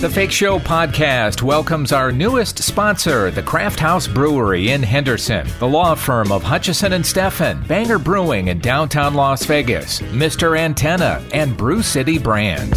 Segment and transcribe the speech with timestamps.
[0.00, 5.68] The Fake Show podcast welcomes our newest sponsor, the Craft House Brewery in Henderson, the
[5.68, 10.58] law firm of Hutchison and Steffen, Banger Brewing in downtown Las Vegas, Mr.
[10.58, 12.72] Antenna, and Brew City Brand.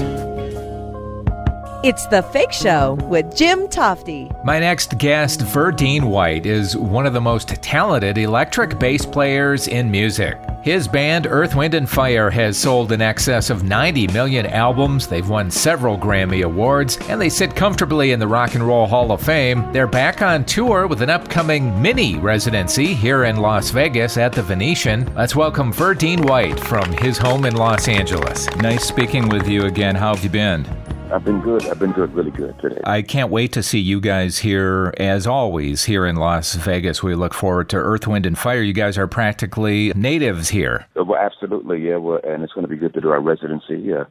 [1.86, 4.44] It's The Fake Show with Jim Tofte.
[4.44, 9.90] My next guest, Verdine White, is one of the most talented electric bass players in
[9.90, 10.38] music.
[10.64, 15.08] His band, Earth, Wind, and Fire, has sold in excess of 90 million albums.
[15.08, 19.12] They've won several Grammy Awards, and they sit comfortably in the Rock and Roll Hall
[19.12, 19.70] of Fame.
[19.74, 24.42] They're back on tour with an upcoming mini residency here in Las Vegas at the
[24.42, 25.14] Venetian.
[25.16, 28.48] Let's welcome Verdine White from his home in Los Angeles.
[28.56, 29.96] Nice speaking with you again.
[29.96, 30.66] How have you been?
[31.14, 31.68] I've been good.
[31.68, 32.82] I've been good, really good today.
[32.86, 37.04] I can't wait to see you guys here, as always, here in Las Vegas.
[37.04, 38.64] We look forward to Earth, Wind, and Fire.
[38.64, 40.88] You guys are practically natives here.
[41.00, 41.98] Uh, well, absolutely, yeah.
[41.98, 44.06] Well, and it's going to be good to do our residency, uh,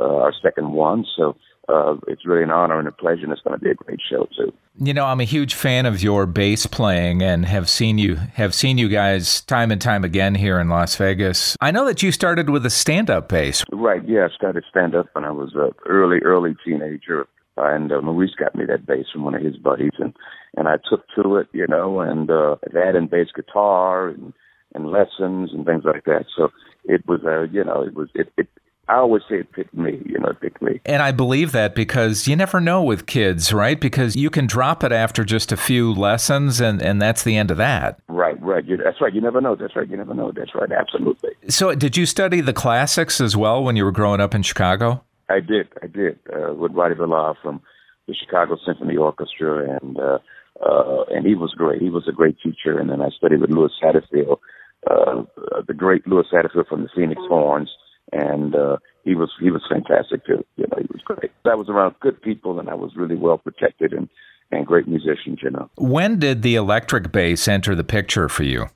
[0.00, 1.06] uh, our second one.
[1.16, 1.36] So
[1.68, 4.00] uh, it's really an honor and a pleasure, and it's going to be a great
[4.08, 4.52] show too.
[4.80, 8.54] You know, I'm a huge fan of your bass playing, and have seen you have
[8.54, 11.56] seen you guys time and time again here in Las Vegas.
[11.60, 14.06] I know that you started with a stand-up bass, right?
[14.08, 18.54] Yeah, I started stand-up when I was a early, early teenager, and uh, Maurice got
[18.54, 20.14] me that bass from one of his buddies, and
[20.56, 24.32] and I took to it, you know, and uh, that and bass guitar and
[24.74, 26.26] and lessons and things like that.
[26.36, 26.50] So
[26.84, 28.48] it was, uh, you know, it was it, it
[28.88, 30.80] I always say it picked me, you know, it picked me.
[30.86, 33.78] And I believe that because you never know with kids, right?
[33.78, 37.50] Because you can drop it after just a few lessons and, and that's the end
[37.50, 38.00] of that.
[38.08, 38.64] Right, right.
[38.64, 39.12] You, that's right.
[39.12, 39.56] You never know.
[39.56, 39.88] That's right.
[39.88, 40.32] You never know.
[40.34, 40.72] That's right.
[40.72, 41.30] Absolutely.
[41.48, 45.02] So, did you study the classics as well when you were growing up in Chicago?
[45.28, 45.68] I did.
[45.82, 46.18] I did.
[46.32, 47.60] Uh, with Waddy Villard from
[48.06, 50.18] the Chicago Symphony Orchestra, and uh,
[50.64, 51.82] uh, and he was great.
[51.82, 52.78] He was a great teacher.
[52.78, 54.38] And then I studied with Louis Satterfield,
[54.90, 55.22] uh,
[55.66, 57.70] the great Louis Satterfield from the Phoenix Horns
[58.12, 60.44] and uh, he was he was fantastic too.
[60.56, 61.30] You know, he was great.
[61.44, 64.08] I was around good people, and I was really well protected and
[64.50, 65.40] and great musicians.
[65.42, 65.70] You know.
[65.76, 68.66] When did the electric bass enter the picture for you?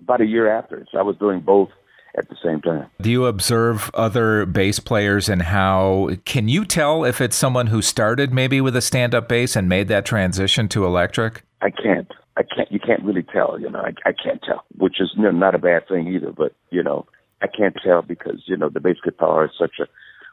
[0.00, 0.84] About a year after.
[0.90, 1.70] So I was doing both
[2.16, 2.86] at the same time.
[3.00, 7.80] Do you observe other bass players and how can you tell if it's someone who
[7.80, 11.42] started maybe with a stand-up bass and made that transition to electric?
[11.62, 12.10] I can't.
[12.36, 12.70] I can't.
[12.72, 13.58] You can't really tell.
[13.60, 16.32] You know, I, I can't tell, which is you know, not a bad thing either.
[16.32, 17.06] But you know,
[17.42, 19.86] I can't tell because you know the bass guitar is such a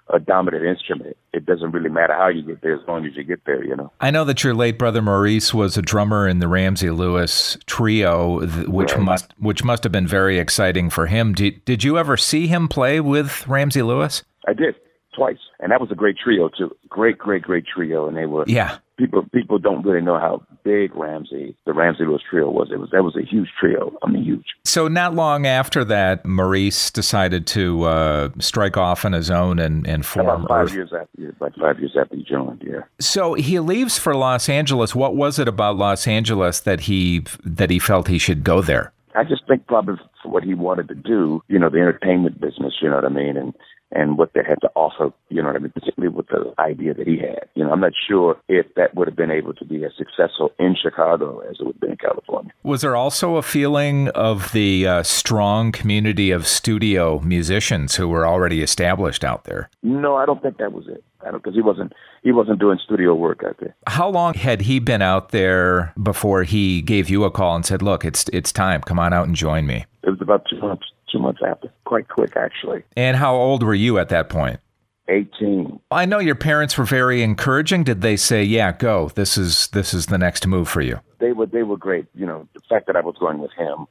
[0.09, 1.15] a dominant instrument.
[1.33, 3.75] It doesn't really matter how you get there as long as you get there, you
[3.75, 3.91] know.
[4.01, 8.45] I know that your late brother Maurice was a drummer in the Ramsey Lewis trio,
[8.67, 9.01] which right.
[9.01, 11.33] must which must have been very exciting for him.
[11.33, 14.23] Did, did you ever see him play with Ramsey Lewis?
[14.47, 14.75] I did
[15.15, 16.75] twice, and that was a great trio too.
[16.87, 18.77] Great, great, great trio, and they were yeah.
[18.99, 22.69] People people don't really know how big Ramsey the Ramsey Lewis trio was.
[22.69, 23.97] It was that was a huge trio.
[24.03, 24.45] I mean, huge.
[24.65, 29.87] So not long after that, Maurice decided to uh, strike off on his own and
[29.87, 30.27] and form.
[30.27, 30.73] About five Earth.
[30.73, 32.61] years after, about five years after he joined.
[32.67, 32.81] Yeah.
[32.99, 34.93] So he leaves for Los Angeles.
[34.93, 38.91] What was it about Los Angeles that he that he felt he should go there?
[39.15, 42.75] I just think probably for what he wanted to do, you know, the entertainment business,
[42.81, 43.53] you know what I mean, and
[43.91, 46.93] and what they had to offer, you know what I mean, particularly with the idea
[46.93, 47.47] that he had.
[47.55, 50.51] You know, I'm not sure if that would have been able to be as successful
[50.59, 52.51] in Chicago as it would have been in California.
[52.63, 58.27] Was there also a feeling of the uh, strong community of studio musicians who were
[58.27, 59.69] already established out there?
[59.81, 61.03] No, I don't think that was it.
[61.21, 61.91] I don't because he wasn't
[62.23, 63.75] he wasn't doing studio work out there.
[63.87, 67.81] How long had he been out there before he gave you a call and said,
[67.81, 68.81] "Look, it's it's time.
[68.81, 71.71] Come on out and join me." It was about two months two months after.
[71.85, 72.83] Quite quick, actually.
[72.95, 74.59] And how old were you at that point?
[75.07, 75.79] 18.
[75.91, 77.83] I know your parents were very encouraging.
[77.83, 79.09] Did they say, "Yeah, go.
[79.15, 80.99] This is this is the next move for you"?
[81.19, 82.05] They were they were great.
[82.13, 83.87] You know, the fact that I was going with him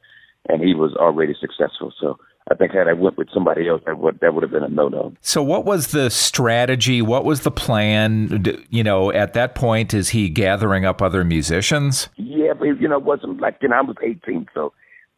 [0.48, 1.92] and he was already successful.
[2.00, 2.18] So
[2.50, 4.68] I think had I went with somebody else, that would that would have been a
[4.68, 5.12] no no.
[5.20, 7.02] So what was the strategy?
[7.02, 8.64] What was the plan?
[8.70, 12.08] You know, at that point, is he gathering up other musicians?
[12.16, 14.72] Yeah, but you know, it wasn't like you know I was 18, so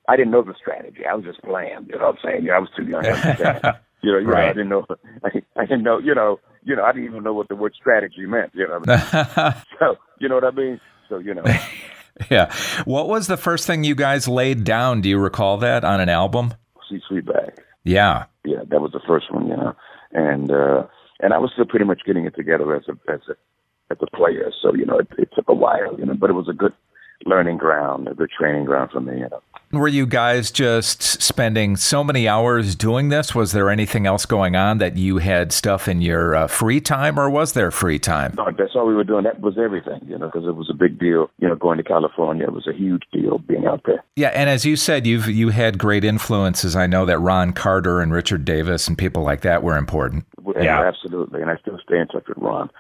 [0.09, 1.07] I didn't know the strategy.
[1.09, 1.87] I was just playing.
[1.89, 2.45] You know what I'm saying?
[2.45, 3.05] Yeah, I was too young.
[4.03, 4.45] you know, you right.
[4.45, 4.87] know, I didn't know.
[5.25, 5.99] I, I didn't know.
[5.99, 8.53] You know, you know, I didn't even know what the word strategy meant.
[8.55, 9.55] You know, I mean?
[9.79, 10.81] so you know what I mean.
[11.09, 11.45] So you know.
[12.31, 12.53] yeah.
[12.85, 15.01] What was the first thing you guys laid down?
[15.01, 16.55] Do you recall that on an album?
[16.89, 17.59] See Sweetback.
[17.85, 18.25] Yeah.
[18.45, 19.47] Yeah, that was the first one.
[19.49, 19.75] You know,
[20.13, 20.87] and uh
[21.21, 23.33] and I was still pretty much getting it together as a as a
[23.93, 24.51] as a player.
[24.63, 25.99] So you know, it, it took a while.
[25.99, 26.73] You know, but it was a good
[27.27, 29.19] learning ground, a good training ground for me.
[29.19, 29.43] You know.
[29.73, 33.37] Were you guys just spending so many hours doing this?
[33.37, 37.21] Was there anything else going on that you had stuff in your uh, free time,
[37.21, 38.35] or was there free time?
[38.37, 39.23] No, that's all we were doing.
[39.23, 41.31] That was everything, you know, because it was a big deal.
[41.39, 44.03] You know, going to California it was a huge deal being out there.
[44.17, 46.75] Yeah, and as you said, you've you had great influences.
[46.75, 50.25] I know that Ron Carter and Richard Davis and people like that were important.
[50.61, 51.43] Yeah, absolutely.
[51.43, 52.71] And I still stay in touch with Ron.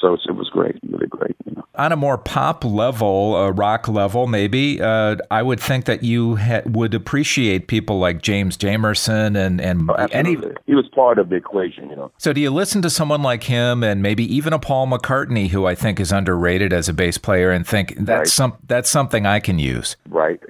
[0.00, 1.36] So it was great, really great.
[1.44, 1.64] You know.
[1.74, 6.36] On a more pop level, a rock level, maybe, uh, I would think that you
[6.36, 10.38] ha- would appreciate people like James Jamerson and and oh, any.
[10.66, 12.10] He was part of the equation, you know.
[12.18, 15.66] So do you listen to someone like him and maybe even a Paul McCartney, who
[15.66, 18.28] I think is underrated as a bass player, and think that's right.
[18.28, 19.96] some that's something I can use?
[20.08, 20.40] Right.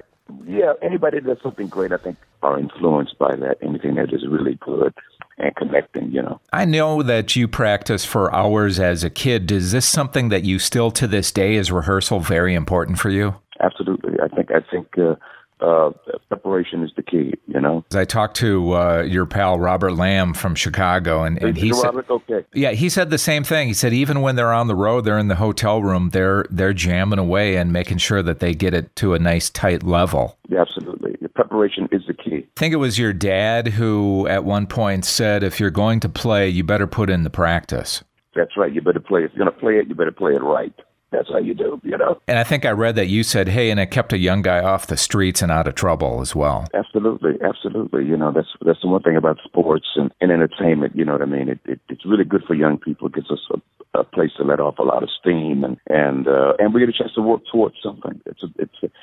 [0.47, 0.73] Yeah.
[0.81, 3.57] Anybody that does something great, I think, are influenced by that.
[3.61, 4.93] Anything that is really good
[5.41, 6.39] and connecting, you know.
[6.53, 9.51] I know that you practice for hours as a kid.
[9.51, 13.35] Is this something that you still to this day is rehearsal very important for you?
[13.59, 14.13] Absolutely.
[14.23, 15.15] I think I think uh,
[15.63, 15.91] uh,
[16.29, 17.83] preparation is the key, you know.
[17.93, 22.45] I talked to uh, your pal Robert Lamb from Chicago, and, and he said, okay.
[22.53, 23.67] yeah, he said the same thing.
[23.67, 26.73] He said even when they're on the road, they're in the hotel room, they're they're
[26.73, 30.37] jamming away and making sure that they get it to a nice tight level.
[30.49, 31.10] Yeah, absolutely.
[31.41, 32.45] Preparation is the key.
[32.55, 36.09] I think it was your dad who at one point said, if you're going to
[36.09, 38.03] play, you better put in the practice.
[38.35, 38.71] That's right.
[38.71, 39.23] You better play.
[39.23, 40.73] If you're going to play it, you better play it right
[41.11, 42.19] that's how you do, you know.
[42.27, 44.63] And I think I read that you said, "Hey," and it kept a young guy
[44.63, 46.67] off the streets and out of trouble as well.
[46.73, 48.05] Absolutely, absolutely.
[48.05, 50.95] You know, that's that's the one thing about sports and, and entertainment.
[50.95, 51.49] You know what I mean?
[51.49, 53.07] It, it it's really good for young people.
[53.07, 56.27] It gives us a, a place to let off a lot of steam, and and
[56.27, 58.21] uh, and we get a chance to work towards something.
[58.25, 59.00] It's a it's a, it's a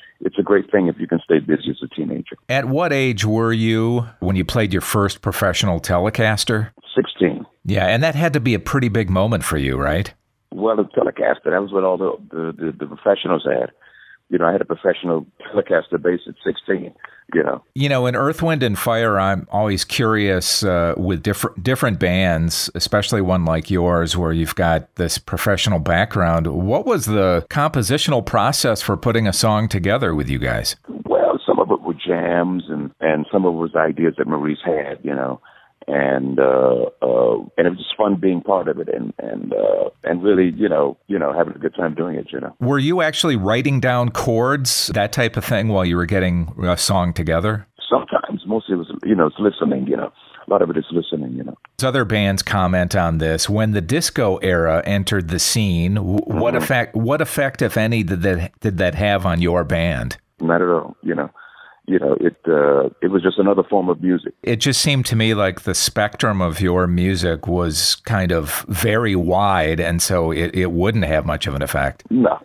[0.48, 2.36] great thing if you can stay busy as a teenager.
[2.48, 6.70] At what age were you when you played your first professional Telecaster?
[6.96, 7.44] Sixteen.
[7.64, 10.14] Yeah, and that had to be a pretty big moment for you, right?
[10.52, 11.50] well the Telecaster.
[11.52, 13.70] That was what all the, the the, the professionals had.
[14.30, 16.94] You know, I had a professional Telecaster bass at 16.
[17.34, 21.62] You know, you know, in Earth, Wind, and Fire, I'm always curious uh, with different
[21.62, 26.46] different bands, especially one like yours, where you've got this professional background.
[26.46, 30.76] What was the compositional process for putting a song together with you guys?
[31.04, 34.58] Well, some of it were jams, and and some of it was ideas that Maurice
[34.64, 34.98] had.
[35.02, 35.38] You know,
[35.88, 39.90] and uh, uh, and it was just fun being part of it, and and uh,
[40.05, 42.26] and really, you know, you know, having a good time doing it.
[42.31, 46.06] You know, were you actually writing down chords, that type of thing, while you were
[46.06, 47.67] getting a song together?
[47.88, 49.87] Sometimes, mostly it was, you know, it's listening.
[49.87, 50.12] You know,
[50.46, 51.32] a lot of it is listening.
[51.32, 53.49] You know, other bands comment on this.
[53.49, 56.38] When the disco era entered the scene, mm-hmm.
[56.38, 60.19] what effect, what effect, if any, did that did that have on your band?
[60.40, 60.96] Not at all.
[61.02, 61.31] You know
[61.88, 64.35] you know, it uh, it was just another form of music.
[64.43, 69.17] It just seemed to me like the spectrum of your music was kind of very
[69.17, 72.05] wide, and so it, it wouldn't have much of an effect.
[72.11, 72.38] No.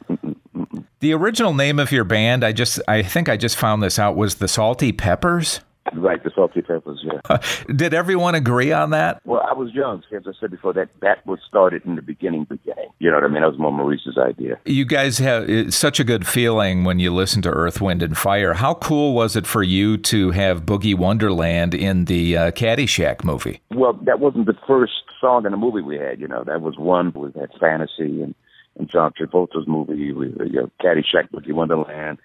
[1.01, 4.15] The original name of your band, I just I think I just found this out,
[4.15, 5.59] was the Salty Peppers.
[5.95, 7.03] Right, the salty peppers.
[7.03, 7.37] Yeah.
[7.75, 9.21] Did everyone agree on that?
[9.25, 10.73] Well, I was young, as I said before.
[10.73, 12.89] That that was started in the beginning, beginning.
[12.99, 13.41] You know what I mean?
[13.41, 14.59] That was more Maurice's idea.
[14.65, 18.53] You guys have such a good feeling when you listen to Earth, Wind, and Fire.
[18.53, 23.61] How cool was it for you to have Boogie Wonderland in the uh, Caddyshack movie?
[23.71, 26.19] Well, that wasn't the first song in the movie we had.
[26.19, 27.11] You know, that was one.
[27.15, 28.35] We that Fantasy and
[28.77, 32.17] and John Travolta's movie, with, you know, Caddyshack, Boogie Wonderland,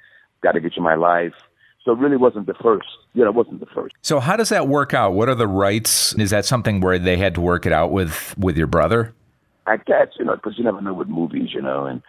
[0.42, 1.34] Got to Get You My Life
[1.84, 2.88] so it really wasn't the first.
[3.14, 3.94] You know, it wasn't the first.
[4.02, 5.14] So how does that work out?
[5.14, 6.14] What are the rights?
[6.14, 9.14] Is that something where they had to work it out with with your brother?
[9.66, 12.02] I guess you know because you never know with movies, you know, and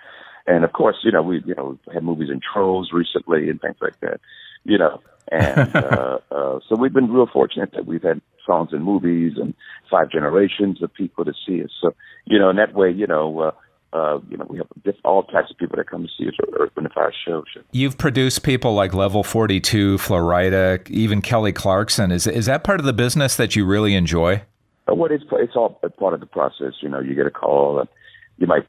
[0.47, 3.77] and of course you know we you know had movies in trolls recently and things
[3.81, 4.19] like that,
[4.63, 5.01] you know,
[5.31, 9.53] and uh, uh, so we've been real fortunate that we've had songs in movies and
[9.91, 11.71] five generations of people to see us.
[11.81, 11.93] So
[12.25, 13.39] you know, in that way, you know.
[13.39, 13.51] Uh,
[13.91, 16.35] uh, you know, we have just all types of people that come to see us
[16.39, 17.43] or Earth, Wind, Fire show.
[17.71, 22.11] You've produced people like Level 42, Flo-Rida, even Kelly Clarkson.
[22.11, 24.43] Is is that part of the business that you really enjoy?
[24.87, 26.73] Uh, well, it's it's all part of the process.
[26.81, 27.89] You know, you get a call, and
[28.37, 28.67] you might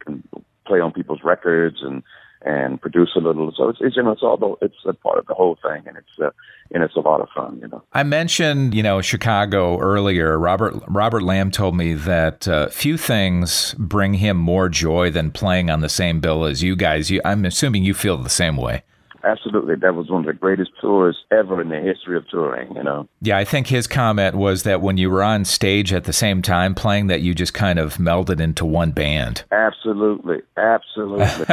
[0.66, 2.02] play on people's records and
[2.42, 3.52] and produce a little.
[3.56, 5.82] So it's, it's you know it's all the, it's a part of the whole thing,
[5.86, 6.30] and it's uh,
[6.72, 7.58] and it's a lot of fun.
[7.60, 7.82] You know.
[7.92, 10.38] I mentioned you know Chicago earlier.
[10.38, 15.70] Robert Robert Lamb told me that uh, few things bring him more joy than playing
[15.70, 17.10] on the same bill as you guys.
[17.10, 18.82] You, I'm assuming you feel the same way.
[19.24, 19.74] Absolutely.
[19.76, 23.08] That was one of the greatest tours ever in the history of touring, you know.
[23.20, 26.42] Yeah, I think his comment was that when you were on stage at the same
[26.42, 29.44] time playing that you just kind of melded into one band.
[29.52, 30.38] Absolutely.
[30.56, 31.46] Absolutely.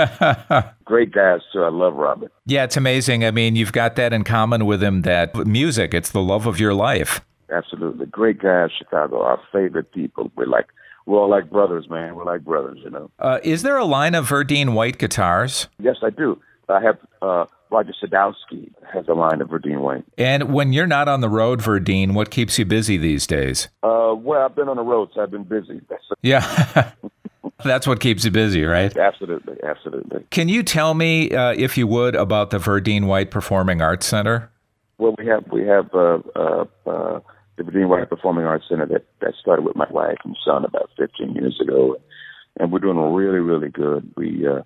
[0.86, 1.64] Great guys too.
[1.64, 2.32] I love Robert.
[2.46, 3.26] Yeah, it's amazing.
[3.26, 6.60] I mean, you've got that in common with him that music, it's the love of
[6.60, 7.22] your life.
[7.52, 8.06] Absolutely.
[8.08, 9.22] Great guys, Chicago.
[9.22, 10.32] Our favorite people.
[10.36, 10.68] We're like
[11.06, 12.16] we're all like brothers, man.
[12.16, 13.10] We're like brothers, you know.
[13.18, 15.70] Uh, is there a line of Verdine White guitars?
[15.80, 16.40] Yes, I do.
[16.70, 20.06] I have uh, Roger Sadowsky has a line of Verdine White.
[20.18, 23.68] And when you're not on the road, Verdine, what keeps you busy these days?
[23.84, 25.82] Uh, well, I've been on the road, so I've been busy.
[26.22, 26.92] yeah.
[27.64, 28.96] That's what keeps you busy, right?
[28.96, 30.26] Absolutely, absolutely.
[30.30, 34.52] Can you tell me, uh, if you would, about the Verdine White Performing Arts Center?
[35.00, 37.20] Well, we have we have uh, uh, uh,
[37.56, 40.90] the Verdine White Performing Arts Center that, that started with my wife and son about
[40.98, 41.98] 15 years ago
[42.60, 44.12] and we're doing really, really good.
[44.16, 44.64] We uh,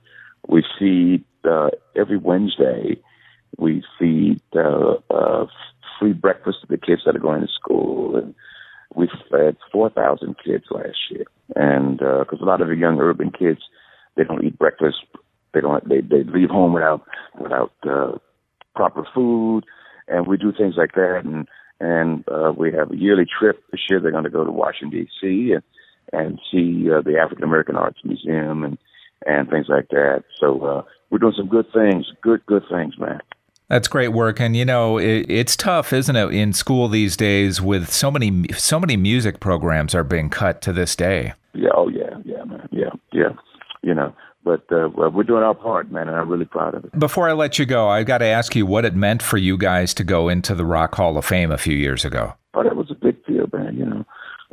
[0.47, 3.01] we feed uh, every Wednesday.
[3.57, 5.45] We feed uh, uh,
[5.99, 8.33] free breakfast to the kids that are going to school, and
[8.95, 11.25] we fed four thousand kids last year.
[11.55, 13.59] And because uh, a lot of the young urban kids,
[14.15, 14.97] they don't eat breakfast.
[15.53, 15.87] They don't.
[15.87, 17.05] They they leave home without
[17.39, 18.17] without uh,
[18.75, 19.65] proper food,
[20.07, 21.21] and we do things like that.
[21.23, 21.47] And
[21.79, 23.99] and uh, we have a yearly trip this year.
[23.99, 25.53] They're going to go to Washington D.C.
[25.53, 25.63] and
[26.13, 28.77] and see uh, the African American Arts Museum and
[29.25, 30.23] and things like that.
[30.39, 30.81] So uh,
[31.11, 33.19] we're doing some good things, good good things, man.
[33.67, 37.61] That's great work, and you know it, it's tough, isn't it, in school these days
[37.61, 41.33] with so many so many music programs are being cut to this day.
[41.53, 43.29] Yeah, oh yeah, yeah, man, yeah, yeah.
[43.83, 44.13] You know,
[44.43, 46.97] but uh, we're doing our part, man, and I'm really proud of it.
[46.97, 49.57] Before I let you go, I've got to ask you what it meant for you
[49.57, 52.33] guys to go into the Rock Hall of Fame a few years ago.
[52.53, 53.75] Oh, that was a big deal, man.
[53.77, 54.05] You know,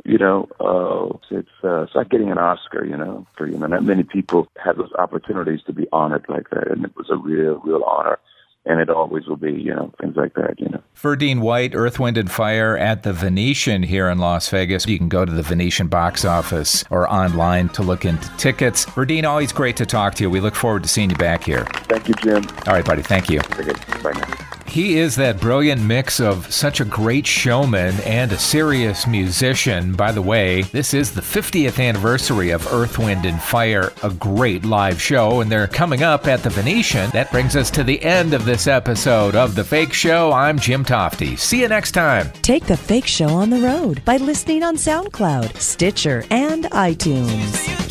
[0.09, 2.85] you know, uh, it's uh, it's like getting an Oscar.
[2.85, 6.49] You know, for you know, not many people have those opportunities to be honored like
[6.49, 8.19] that, and it was a real, real honor
[8.65, 10.81] and it always will be, you know, things like that, you know.
[10.95, 14.85] Verdine White, Earth, Wind, and Fire at the Venetian here in Las Vegas.
[14.85, 18.85] You can go to the Venetian box office or online to look into tickets.
[18.85, 20.29] Verdine, always great to talk to you.
[20.29, 21.65] We look forward to seeing you back here.
[21.87, 22.43] Thank you, Jim.
[22.67, 23.01] All right, buddy.
[23.01, 23.39] Thank you.
[23.39, 23.73] Okay.
[24.03, 24.45] Bye now.
[24.69, 29.93] He is that brilliant mix of such a great showman and a serious musician.
[29.93, 34.65] By the way, this is the 50th anniversary of Earth, Wind, and Fire, a great
[34.65, 37.09] live show, and they're coming up at the Venetian.
[37.09, 40.31] That brings us to the end of this episode of The Fake Show.
[40.31, 41.39] I'm Jim Tofte.
[41.39, 42.31] See you next time.
[42.43, 47.88] Take The Fake Show on the road by listening on SoundCloud, Stitcher, and iTunes.